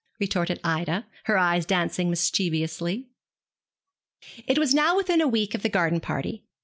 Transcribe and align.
retorted 0.19 0.59
Ida, 0.63 1.05
her 1.25 1.37
eyes 1.37 1.63
dancing 1.63 2.09
mischievously. 2.09 3.07
It 4.47 4.57
was 4.57 4.73
now 4.73 4.95
within 4.97 5.21
a 5.21 5.27
week 5.27 5.53
of 5.53 5.61
the 5.61 5.69
garden 5.69 5.99
party. 5.99 6.43